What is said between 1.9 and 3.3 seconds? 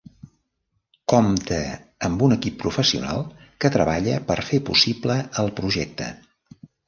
amb un equip professional